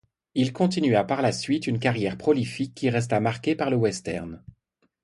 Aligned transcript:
Il 0.33 0.51
continua 0.51 1.03
par 1.03 1.21
la 1.21 1.31
suite 1.31 1.67
une 1.67 1.77
carrière 1.77 2.17
prolifique 2.17 2.73
qui 2.73 2.89
resta 2.89 3.19
marquée 3.19 3.55
par 3.55 3.69
le 3.69 3.75
western. 3.77 4.41